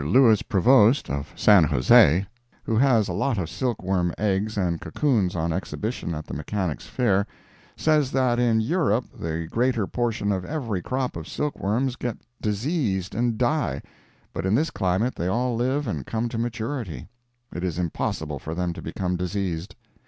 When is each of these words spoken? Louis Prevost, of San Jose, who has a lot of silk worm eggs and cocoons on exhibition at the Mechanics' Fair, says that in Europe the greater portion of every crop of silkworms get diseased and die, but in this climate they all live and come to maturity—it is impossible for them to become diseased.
Louis 0.03 0.41
Prevost, 0.41 1.11
of 1.11 1.31
San 1.35 1.63
Jose, 1.65 2.25
who 2.63 2.75
has 2.75 3.07
a 3.07 3.13
lot 3.13 3.37
of 3.37 3.47
silk 3.51 3.83
worm 3.83 4.11
eggs 4.17 4.57
and 4.57 4.81
cocoons 4.81 5.35
on 5.35 5.53
exhibition 5.53 6.15
at 6.15 6.25
the 6.25 6.33
Mechanics' 6.33 6.87
Fair, 6.87 7.27
says 7.77 8.09
that 8.11 8.39
in 8.39 8.61
Europe 8.61 9.05
the 9.19 9.47
greater 9.51 9.85
portion 9.85 10.31
of 10.31 10.43
every 10.43 10.81
crop 10.81 11.15
of 11.15 11.27
silkworms 11.27 11.97
get 11.97 12.17
diseased 12.41 13.13
and 13.13 13.37
die, 13.37 13.79
but 14.33 14.43
in 14.43 14.55
this 14.55 14.71
climate 14.71 15.13
they 15.13 15.27
all 15.27 15.55
live 15.55 15.85
and 15.87 16.07
come 16.07 16.29
to 16.29 16.39
maturity—it 16.39 17.63
is 17.63 17.77
impossible 17.77 18.39
for 18.39 18.55
them 18.55 18.73
to 18.73 18.81
become 18.81 19.15
diseased. 19.15 19.75